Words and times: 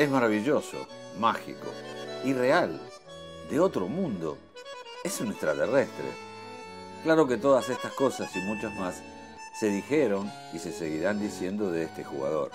Es 0.00 0.08
maravilloso, 0.08 0.78
mágico, 1.18 1.66
irreal, 2.24 2.80
de 3.50 3.60
otro 3.60 3.86
mundo. 3.86 4.38
Es 5.04 5.20
un 5.20 5.28
extraterrestre. 5.28 6.06
Claro 7.02 7.28
que 7.28 7.36
todas 7.36 7.68
estas 7.68 7.92
cosas 7.92 8.34
y 8.34 8.38
muchas 8.38 8.74
más 8.76 9.02
se 9.58 9.68
dijeron 9.68 10.32
y 10.54 10.58
se 10.58 10.72
seguirán 10.72 11.20
diciendo 11.20 11.70
de 11.70 11.82
este 11.82 12.02
jugador. 12.02 12.50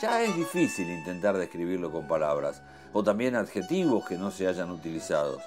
Ya 0.00 0.22
es 0.22 0.36
difícil 0.36 0.88
intentar 0.88 1.36
describirlo 1.36 1.90
con 1.90 2.06
palabras, 2.06 2.62
o 2.92 3.02
también 3.02 3.34
adjetivos 3.34 4.06
que 4.06 4.16
no 4.16 4.30
se 4.30 4.46
hayan 4.46 4.70
utilizado, 4.70 5.40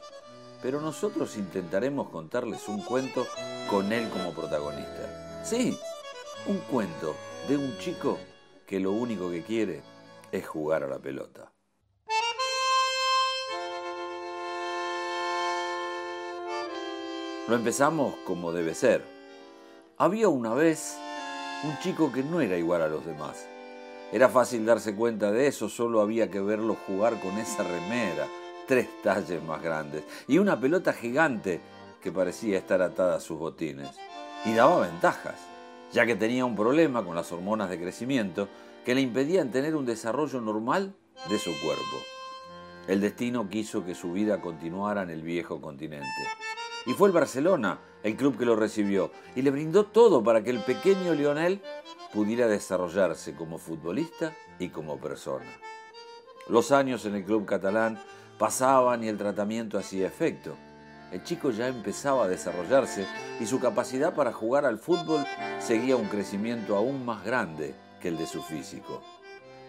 pero 0.62 0.82
nosotros 0.82 1.38
intentaremos 1.38 2.10
contarles 2.10 2.68
un 2.68 2.82
cuento 2.82 3.26
con 3.70 3.94
él 3.94 4.10
como 4.10 4.34
protagonista. 4.34 5.46
Sí, 5.46 5.80
un 6.46 6.58
cuento 6.70 7.16
de 7.48 7.56
un 7.56 7.78
chico 7.78 8.20
que 8.68 8.82
lo 8.82 8.92
único 8.92 9.32
que 9.32 9.44
quiere 9.44 9.95
es 10.36 10.48
jugar 10.48 10.84
a 10.84 10.88
la 10.88 11.00
pelota. 11.00 11.52
Lo 17.48 17.56
empezamos 17.56 18.16
como 18.26 18.52
debe 18.52 18.74
ser. 18.74 19.04
Había 19.98 20.30
una 20.30 20.54
vez 20.54 20.98
un 21.64 21.78
chico 21.80 22.12
que 22.12 22.24
no 22.24 22.42
era 22.42 22.58
igual 22.58 22.82
a 22.82 22.88
los 22.88 23.06
demás. 23.06 23.48
Era 24.12 24.30
fácil 24.30 24.66
darse 24.66 24.96
cuenta 24.96 25.32
de 25.32 25.48
eso, 25.48 25.70
solo 25.70 26.02
había 26.02 26.30
que 26.30 26.42
verlo 26.42 26.76
jugar 26.88 27.20
con 27.20 27.38
esa 27.38 27.64
remera, 27.64 28.28
tres 28.68 28.88
talles 29.04 29.44
más 29.44 29.62
grandes, 29.62 30.04
y 30.28 30.38
una 30.38 30.60
pelota 30.60 30.94
gigante 30.94 31.60
que 32.02 32.12
parecía 32.12 32.58
estar 32.58 32.82
atada 32.82 33.18
a 33.18 33.20
sus 33.20 33.38
botines. 33.38 33.90
Y 34.46 34.54
daba 34.54 34.82
ventajas, 34.82 35.40
ya 35.92 36.06
que 36.06 36.16
tenía 36.16 36.46
un 36.46 36.56
problema 36.56 37.04
con 37.04 37.16
las 37.16 37.32
hormonas 37.32 37.70
de 37.70 37.80
crecimiento 37.80 38.48
que 38.86 38.94
le 38.94 39.02
impedían 39.02 39.52
tener 39.52 39.76
un 39.76 39.86
desarrollo 39.86 40.40
normal 40.40 40.96
de 41.28 41.40
su 41.40 41.52
cuerpo. 41.60 41.98
El 42.88 43.02
destino 43.02 43.50
quiso 43.50 43.84
que 43.84 43.96
su 43.96 44.14
vida 44.14 44.40
continuara 44.40 45.02
en 45.02 45.10
el 45.10 45.24
viejo 45.24 45.60
continente. 45.60 46.06
Y 46.86 46.94
fue 46.94 47.08
el 47.08 47.14
Barcelona 47.14 47.80
el 48.04 48.16
club 48.16 48.38
que 48.38 48.46
lo 48.46 48.56
recibió 48.56 49.10
y 49.36 49.42
le 49.42 49.50
brindó 49.50 49.88
todo 49.88 50.24
para 50.24 50.44
que 50.44 50.52
el 50.52 50.60
pequeño 50.60 51.16
Lionel 51.16 51.64
pudiera 52.14 52.48
desarrollarse 52.48 53.34
como 53.34 53.58
futbolista 53.58 54.34
y 54.60 54.70
como 54.70 55.00
persona. 55.00 55.50
Los 56.48 56.72
años 56.72 57.06
en 57.06 57.16
el 57.16 57.26
club 57.26 57.46
catalán 57.46 58.00
pasaban 58.38 59.04
y 59.04 59.08
el 59.08 59.18
tratamiento 59.18 59.80
hacía 59.80 60.06
efecto. 60.06 60.56
El 61.12 61.24
chico 61.24 61.50
ya 61.50 61.68
empezaba 61.68 62.26
a 62.26 62.28
desarrollarse 62.28 63.08
y 63.40 63.48
su 63.48 63.60
capacidad 63.60 64.14
para 64.14 64.32
jugar 64.32 64.64
al 64.64 64.78
fútbol 64.78 65.26
seguía 65.58 65.96
un 65.96 66.08
crecimiento 66.08 66.76
aún 66.76 67.04
más 67.04 67.26
grande 67.26 67.74
el 68.08 68.18
de 68.18 68.28
su 68.28 68.42
físico. 68.42 69.02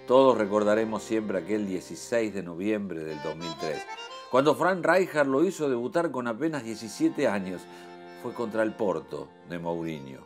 Todos 0.06 0.38
recordaremos 0.38 1.02
siempre 1.02 1.38
aquel 1.38 1.66
16 1.66 2.32
de 2.32 2.42
noviembre 2.42 3.02
del 3.02 3.20
2003, 3.22 3.84
cuando 4.30 4.54
Frank 4.54 4.84
Rijkaard 4.84 5.28
lo 5.28 5.44
hizo 5.44 5.68
debutar 5.68 6.10
con 6.10 6.28
apenas 6.28 6.62
17 6.62 7.26
años. 7.26 7.62
Fue 8.22 8.32
contra 8.32 8.62
el 8.62 8.74
Porto 8.74 9.28
de 9.48 9.58
Mourinho. 9.58 10.20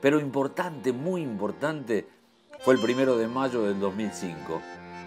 Pero 0.00 0.20
importante, 0.20 0.92
muy 0.92 1.22
importante, 1.22 2.06
fue 2.60 2.74
el 2.74 2.80
primero 2.80 3.16
de 3.16 3.28
mayo 3.28 3.62
del 3.62 3.78
2005, 3.80 4.60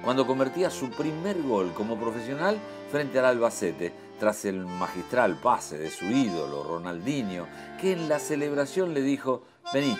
cuando 0.04 0.26
convertía 0.26 0.70
su 0.70 0.90
primer 0.90 1.42
gol 1.42 1.74
como 1.74 2.00
profesional 2.00 2.58
frente 2.92 3.20
al 3.20 3.26
Albacete, 3.26 3.94
tras 4.20 4.46
el 4.46 4.66
magistral 4.66 5.40
pase 5.42 5.78
de 5.78 5.90
su 5.90 6.06
ídolo, 6.06 6.64
Ronaldinho, 6.64 7.48
que 7.80 7.94
en 7.94 8.10
la 8.10 8.20
celebración 8.20 8.94
le 8.94 9.02
dijo, 9.02 9.44
vení, 9.74 9.96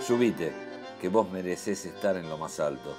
subite, 0.00 0.71
que 1.02 1.08
vos 1.08 1.28
mereces 1.32 1.84
estar 1.84 2.16
en 2.16 2.30
lo 2.30 2.38
más 2.38 2.60
alto. 2.60 2.94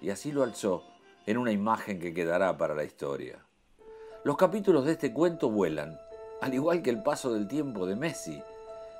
Y 0.00 0.10
así 0.10 0.30
lo 0.30 0.44
alzó 0.44 0.84
en 1.26 1.36
una 1.36 1.50
imagen 1.50 1.98
que 1.98 2.14
quedará 2.14 2.56
para 2.56 2.76
la 2.76 2.84
historia. 2.84 3.44
Los 4.22 4.36
capítulos 4.36 4.84
de 4.84 4.92
este 4.92 5.12
cuento 5.12 5.50
vuelan, 5.50 5.98
al 6.40 6.54
igual 6.54 6.80
que 6.80 6.90
el 6.90 7.02
paso 7.02 7.34
del 7.34 7.48
tiempo 7.48 7.86
de 7.86 7.96
Messi, 7.96 8.40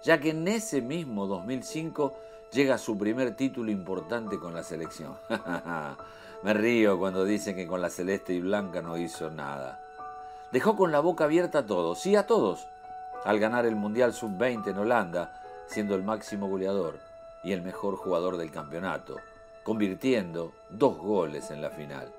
ya 0.03 0.19
que 0.19 0.31
en 0.31 0.49
ese 0.49 0.83
mismo 0.83 1.28
2005 1.28 2.12
llega 2.50 2.77
su 2.77 2.99
primer 2.99 3.37
título 3.37 3.71
importante 3.71 4.41
con 4.41 4.53
la 4.53 4.65
selección. 4.65 5.16
Me 6.43 6.53
río 6.53 6.99
cuando 6.99 7.25
dicen 7.25 7.55
que 7.55 7.69
con 7.69 7.81
la 7.81 7.89
celeste 7.89 8.34
y 8.34 8.41
blanca 8.41 8.83
no 8.83 8.99
hizo 8.99 9.31
nada. 9.31 9.81
Dejó 10.50 10.75
con 10.75 10.91
la 10.91 10.99
boca 10.99 11.22
abierta 11.22 11.60
a 11.60 11.66
todos, 11.66 12.00
sí 12.00 12.16
a 12.16 12.27
todos, 12.27 12.66
al 13.25 13.39
ganar 13.39 13.65
el 13.65 13.77
Mundial 13.77 14.12
Sub-20 14.12 14.71
en 14.71 14.78
Holanda, 14.78 15.41
siendo 15.69 15.94
el 15.94 16.03
máximo 16.03 16.49
goleador 16.49 17.09
y 17.43 17.53
el 17.53 17.62
mejor 17.62 17.97
jugador 17.97 18.37
del 18.37 18.51
campeonato, 18.51 19.17
convirtiendo 19.65 20.53
dos 20.71 20.99
goles 20.99 21.51
en 21.51 21.62
la 21.62 21.71
final. 21.71 22.12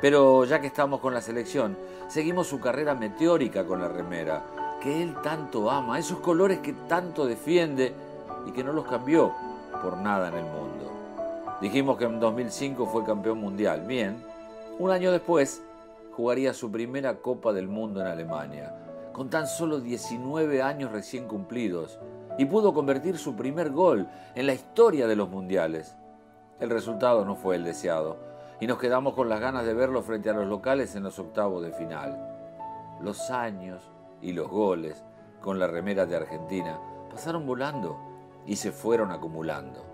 Pero 0.00 0.44
ya 0.44 0.60
que 0.60 0.66
estamos 0.66 1.00
con 1.00 1.14
la 1.14 1.22
selección, 1.22 1.76
seguimos 2.08 2.46
su 2.46 2.60
carrera 2.60 2.94
meteórica 2.94 3.64
con 3.64 3.80
la 3.80 3.88
remera, 3.88 4.44
que 4.82 5.02
él 5.02 5.16
tanto 5.22 5.70
ama, 5.70 5.98
esos 5.98 6.20
colores 6.20 6.58
que 6.58 6.74
tanto 6.88 7.26
defiende 7.26 7.94
y 8.46 8.52
que 8.52 8.62
no 8.62 8.72
los 8.72 8.86
cambió 8.86 9.32
por 9.82 9.96
nada 9.96 10.28
en 10.28 10.34
el 10.34 10.44
mundo. 10.44 10.92
Dijimos 11.60 11.96
que 11.96 12.04
en 12.04 12.20
2005 12.20 12.86
fue 12.86 13.04
campeón 13.04 13.38
mundial. 13.38 13.86
Bien, 13.86 14.22
un 14.78 14.90
año 14.90 15.10
después 15.10 15.62
jugaría 16.12 16.52
su 16.52 16.70
primera 16.70 17.16
Copa 17.16 17.52
del 17.52 17.68
Mundo 17.68 18.00
en 18.00 18.06
Alemania, 18.06 18.74
con 19.12 19.30
tan 19.30 19.46
solo 19.46 19.80
19 19.80 20.60
años 20.60 20.92
recién 20.92 21.26
cumplidos, 21.26 21.98
y 22.38 22.44
pudo 22.44 22.74
convertir 22.74 23.18
su 23.18 23.34
primer 23.34 23.70
gol 23.70 24.08
en 24.34 24.46
la 24.46 24.54
historia 24.54 25.06
de 25.06 25.16
los 25.16 25.28
mundiales. 25.28 25.96
El 26.60 26.70
resultado 26.70 27.24
no 27.24 27.36
fue 27.36 27.56
el 27.56 27.64
deseado 27.64 28.18
y 28.60 28.66
nos 28.66 28.78
quedamos 28.78 29.14
con 29.14 29.28
las 29.28 29.40
ganas 29.40 29.66
de 29.66 29.74
verlo 29.74 30.02
frente 30.02 30.30
a 30.30 30.34
los 30.34 30.46
locales 30.46 30.94
en 30.96 31.02
los 31.02 31.18
octavos 31.18 31.62
de 31.62 31.72
final. 31.72 32.18
Los 33.00 33.30
años 33.30 33.90
y 34.22 34.32
los 34.32 34.48
goles 34.48 35.04
con 35.40 35.58
la 35.58 35.66
remera 35.66 36.06
de 36.06 36.16
Argentina 36.16 36.78
pasaron 37.10 37.46
volando 37.46 37.98
y 38.46 38.56
se 38.56 38.72
fueron 38.72 39.10
acumulando. 39.10 39.84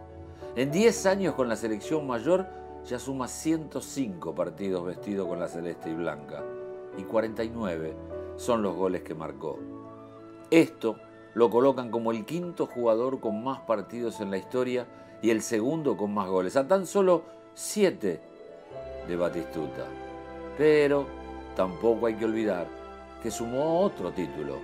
En 0.54 0.70
10 0.70 1.06
años 1.06 1.34
con 1.34 1.48
la 1.48 1.56
selección 1.56 2.06
mayor 2.06 2.46
ya 2.84 2.98
suma 2.98 3.28
105 3.28 4.34
partidos 4.34 4.84
vestido 4.84 5.26
con 5.26 5.38
la 5.38 5.48
celeste 5.48 5.90
y 5.90 5.94
blanca 5.94 6.42
y 6.96 7.04
49 7.04 7.96
son 8.36 8.62
los 8.62 8.74
goles 8.74 9.02
que 9.02 9.14
marcó. 9.14 9.58
Esto 10.50 10.96
lo 11.34 11.50
colocan 11.50 11.90
como 11.90 12.10
el 12.10 12.24
quinto 12.24 12.66
jugador 12.66 13.20
con 13.20 13.42
más 13.42 13.60
partidos 13.60 14.20
en 14.20 14.30
la 14.30 14.38
historia 14.38 14.86
y 15.22 15.30
el 15.30 15.42
segundo 15.42 15.96
con 15.96 16.12
más 16.12 16.28
goles, 16.28 16.56
a 16.56 16.66
tan 16.66 16.86
solo 16.86 17.22
7 17.54 18.20
de 19.08 19.16
Batistuta. 19.16 19.86
Pero 20.58 21.06
tampoco 21.56 22.06
hay 22.06 22.14
que 22.14 22.24
olvidar 22.24 22.66
que 23.22 23.30
sumó 23.30 23.80
otro 23.80 24.12
título, 24.12 24.58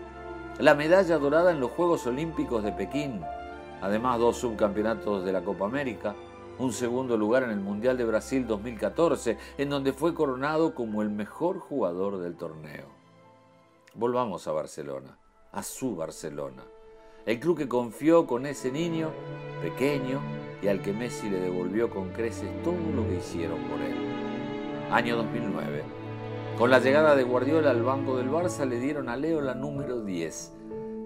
la 0.59 0.75
medalla 0.75 1.19
dorada 1.19 1.53
en 1.53 1.61
los 1.61 1.71
Juegos 1.71 2.06
Olímpicos 2.06 2.65
de 2.65 2.73
Pekín, 2.73 3.23
además 3.81 4.19
dos 4.19 4.39
subcampeonatos 4.39 5.25
de 5.25 5.33
la 5.33 5.45
Copa 5.45 5.67
América, 5.67 6.17
un 6.59 6.73
segundo 6.73 7.17
lugar 7.17 7.45
en 7.45 7.50
el 7.50 7.61
Mundial 7.61 7.97
de 7.97 8.05
Brasil 8.05 8.45
2014, 8.45 9.39
en 9.59 9.71
donde 9.71 9.93
fue 9.93 10.15
coronado 10.15 10.75
como 10.75 11.03
el 11.03 11.11
mejor 11.11 11.61
jugador 11.61 12.19
del 12.19 12.37
torneo. 12.37 12.87
Volvamos 13.95 14.49
a 14.49 14.53
Barcelona, 14.53 15.17
a 15.53 15.63
su 15.63 15.97
Barcelona, 15.97 16.65
el 17.27 17.41
club 17.41 17.59
que 17.59 17.69
confió 17.69 18.27
con 18.27 18.47
ese 18.47 18.71
niño 18.71 19.11
pequeño 19.63 20.21
y 20.63 20.69
al 20.69 20.83
que 20.83 20.93
Messi 20.93 21.29
le 21.29 21.41
devolvió 21.41 21.91
con 21.91 22.11
creces 22.11 22.51
todo 22.63 22.77
lo 22.95 23.07
que 23.09 23.17
hicieron 23.17 23.59
por 23.65 23.81
él 23.81 24.19
año 24.91 25.17
2009. 25.17 25.83
Con 26.57 26.71
la 26.71 26.79
llegada 26.81 27.15
de 27.15 27.23
Guardiola 27.23 27.71
al 27.71 27.83
banco 27.83 28.17
del 28.17 28.31
Barça 28.31 28.67
le 28.67 28.81
dieron 28.81 29.09
a 29.09 29.17
Leo 29.17 29.41
la 29.41 29.55
número 29.55 30.03
10 30.03 30.53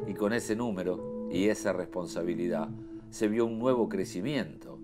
y 0.07 0.15
con 0.15 0.33
ese 0.33 0.55
número 0.55 1.29
y 1.31 1.49
esa 1.49 1.73
responsabilidad 1.73 2.69
se 3.11 3.29
vio 3.29 3.45
un 3.45 3.59
nuevo 3.59 3.89
crecimiento. 3.89 4.79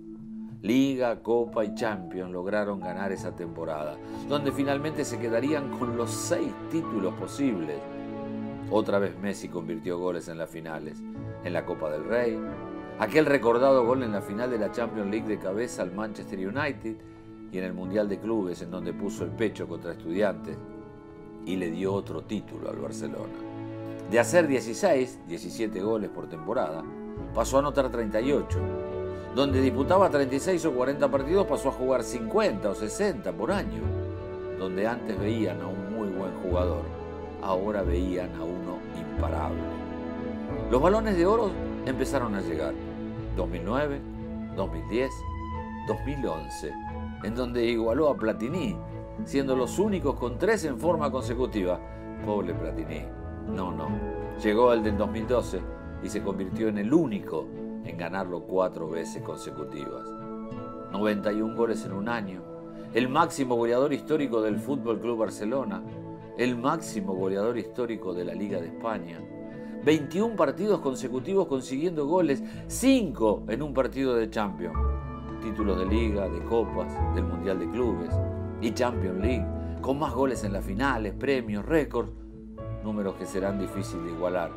Liga, 0.63 1.23
Copa 1.23 1.65
y 1.65 1.75
Champions 1.77 2.33
lograron 2.33 2.81
ganar 2.81 3.13
esa 3.13 3.37
temporada, 3.37 3.97
donde 4.29 4.51
finalmente 4.51 5.05
se 5.05 5.19
quedarían 5.21 5.79
con 5.79 5.97
los 5.97 6.11
seis 6.11 6.53
títulos 6.71 7.15
posibles. 7.15 7.77
Otra 8.71 8.99
vez 8.99 9.19
Messi 9.19 9.49
convirtió 9.49 9.99
goles 9.99 10.29
en 10.29 10.37
las 10.37 10.51
finales, 10.51 10.99
en 11.43 11.53
la 11.55 11.65
Copa 11.65 11.91
del 11.91 12.05
Rey, 12.05 12.39
aquel 12.99 13.25
recordado 13.25 13.87
gol 13.87 14.03
en 14.03 14.13
la 14.13 14.21
final 14.21 14.51
de 14.51 14.59
la 14.59 14.71
Champions 14.71 15.11
League 15.11 15.27
de 15.27 15.39
cabeza 15.39 15.83
al 15.83 15.93
Manchester 15.93 16.39
United 16.39 16.97
y 17.51 17.57
en 17.57 17.65
el 17.65 17.73
Mundial 17.73 18.11
de 18.11 18.19
Clubes 18.19 18.61
en 18.61 18.71
donde 18.71 18.93
puso 18.93 19.25
el 19.25 19.31
pecho 19.31 19.67
contra 19.67 19.93
estudiantes 19.93 20.59
y 21.47 21.57
le 21.57 21.71
dio 21.71 21.95
otro 21.95 22.23
título 22.25 22.69
al 22.69 22.77
Barcelona. 22.77 23.33
De 24.11 24.19
hacer 24.19 24.47
16, 24.47 25.21
17 25.27 25.81
goles 25.81 26.11
por 26.11 26.29
temporada, 26.29 26.85
pasó 27.35 27.57
a 27.57 27.61
anotar 27.61 27.91
38. 27.91 28.59
Donde 29.35 29.63
disputaba 29.63 30.11
36 30.11 30.65
o 30.67 30.73
40 30.73 31.11
partidos 31.11 31.47
pasó 31.47 31.71
a 31.71 31.73
jugar 31.73 32.03
50 32.03 32.69
o 32.69 32.75
60 32.75 33.33
por 33.33 33.51
año. 33.51 33.81
Donde 34.59 34.87
antes 34.87 35.19
veían 35.19 35.61
a 35.63 35.67
un 35.69 35.95
muy 35.95 36.09
buen 36.09 36.33
jugador, 36.43 36.98
ahora 37.43 37.83
veían 37.83 38.35
a 38.35 38.45
uno 38.45 38.79
imparable. 38.99 39.63
Los 40.71 40.81
balones 40.81 41.17
de 41.17 41.27
oro 41.27 41.51
empezaron 41.87 42.35
a 42.35 42.41
llegar. 42.41 42.75
2009, 43.37 44.01
2010, 44.57 45.11
2011 45.87 46.89
en 47.25 47.35
donde 47.35 47.65
igualó 47.65 48.09
a 48.09 48.17
Platini, 48.17 48.77
siendo 49.25 49.57
los 49.57 49.79
únicos 49.79 50.15
con 50.17 50.39
tres 50.39 50.65
en 50.65 50.79
forma 50.79 51.11
consecutiva. 51.11 51.81
Pobre 52.25 52.55
Platini. 52.55 53.05
No, 53.49 53.73
no. 53.73 53.89
Llegó 54.43 54.73
el 54.73 54.83
del 54.83 54.97
2012 54.97 55.61
y 56.03 56.09
se 56.09 56.23
convirtió 56.23 56.69
en 56.69 56.79
el 56.79 56.93
único 56.93 57.47
en 57.85 57.97
ganarlo 57.97 58.43
cuatro 58.43 58.89
veces 58.89 59.23
consecutivas. 59.23 60.09
91 60.93 61.57
goles 61.57 61.85
en 61.85 61.93
un 61.93 62.09
año, 62.09 62.43
el 62.95 63.09
máximo 63.09 63.57
goleador 63.57 63.93
histórico 63.93 64.41
del 64.41 64.59
Fútbol 64.59 65.01
Club 65.01 65.19
Barcelona, 65.19 65.83
el 66.39 66.57
máximo 66.57 67.15
goleador 67.15 67.59
histórico 67.59 68.15
de 68.15 68.25
la 68.25 68.33
Liga 68.33 68.61
de 68.61 68.69
España. 68.69 69.21
21 69.85 70.37
partidos 70.37 70.81
consecutivos 70.81 71.49
consiguiendo 71.49 72.07
goles, 72.07 72.43
5 72.69 73.47
en 73.49 73.61
un 73.61 73.75
partido 73.75 74.15
de 74.15 74.31
Champions. 74.31 74.79
Títulos 75.43 75.79
de 75.79 75.87
liga, 75.87 76.29
de 76.29 76.41
copas, 76.45 76.93
del 77.17 77.25
Mundial 77.25 77.59
de 77.59 77.69
Clubes 77.71 78.15
y 78.61 78.73
Champions 78.73 79.19
League, 79.19 79.47
con 79.81 79.99
más 79.99 80.15
goles 80.15 80.45
en 80.45 80.53
las 80.53 80.65
finales, 80.65 81.13
premios, 81.15 81.65
récords, 81.65 82.13
números 82.85 83.17
que 83.17 83.27
serán 83.27 83.59
difíciles 83.59 84.05
de 84.05 84.13
igualar 84.13 84.53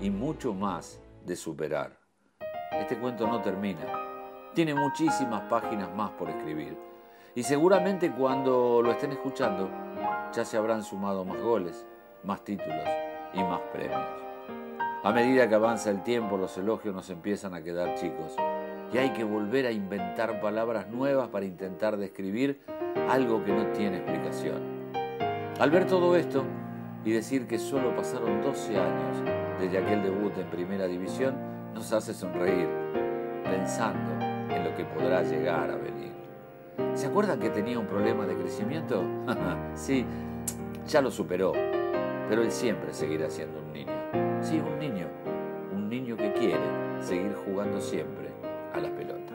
y 0.00 0.10
mucho 0.10 0.52
más 0.52 1.00
de 1.24 1.34
superar. 1.34 1.98
Este 2.72 2.98
cuento 2.98 3.26
no 3.26 3.40
termina. 3.40 3.86
Tiene 4.54 4.74
muchísimas 4.74 5.42
páginas 5.48 5.94
más 5.94 6.10
por 6.10 6.28
escribir. 6.28 6.76
Y 7.34 7.42
seguramente 7.42 8.12
cuando 8.12 8.82
lo 8.82 8.90
estén 8.90 9.12
escuchando 9.12 9.70
ya 10.32 10.44
se 10.44 10.56
habrán 10.56 10.82
sumado 10.82 11.24
más 11.24 11.40
goles, 11.40 11.84
más 12.24 12.42
títulos 12.42 12.88
y 13.34 13.42
más 13.42 13.60
premios. 13.72 14.00
A 15.04 15.12
medida 15.12 15.48
que 15.48 15.54
avanza 15.54 15.90
el 15.90 16.02
tiempo, 16.02 16.36
los 16.36 16.56
elogios 16.56 16.94
nos 16.94 17.10
empiezan 17.10 17.54
a 17.54 17.62
quedar 17.62 17.94
chicos 17.96 18.36
y 18.92 18.98
hay 18.98 19.10
que 19.10 19.24
volver 19.24 19.66
a 19.66 19.72
inventar 19.72 20.40
palabras 20.40 20.88
nuevas 20.88 21.28
para 21.28 21.44
intentar 21.44 21.96
describir 21.96 22.60
algo 23.10 23.44
que 23.44 23.52
no 23.52 23.66
tiene 23.72 23.98
explicación. 23.98 24.62
Al 25.58 25.70
ver 25.70 25.86
todo 25.86 26.16
esto 26.16 26.44
y 27.04 27.10
decir 27.10 27.46
que 27.46 27.58
solo 27.58 27.94
pasaron 27.94 28.42
12 28.42 28.78
años 28.78 29.16
desde 29.60 29.78
aquel 29.78 30.02
debut 30.02 30.36
en 30.38 30.48
Primera 30.50 30.86
División, 30.86 31.34
nos 31.74 31.92
hace 31.92 32.14
sonreír, 32.14 32.68
pensando 33.44 34.24
en 34.54 34.64
lo 34.64 34.74
que 34.76 34.84
podrá 34.84 35.22
llegar 35.22 35.70
a 35.70 35.76
venir. 35.76 36.11
¿Se 36.94 37.06
acuerdan 37.06 37.40
que 37.40 37.50
tenía 37.50 37.78
un 37.78 37.86
problema 37.86 38.26
de 38.26 38.36
crecimiento? 38.36 39.02
sí, 39.74 40.04
ya 40.86 41.00
lo 41.00 41.10
superó, 41.10 41.52
pero 42.28 42.42
él 42.42 42.50
siempre 42.50 42.92
seguirá 42.92 43.30
siendo 43.30 43.60
un 43.60 43.72
niño. 43.72 43.92
Sí, 44.40 44.58
un 44.58 44.78
niño, 44.78 45.06
un 45.72 45.88
niño 45.88 46.16
que 46.16 46.32
quiere 46.32 46.60
seguir 47.00 47.34
jugando 47.44 47.80
siempre 47.80 48.30
a 48.74 48.80
la 48.80 48.90
pelota. 48.90 49.32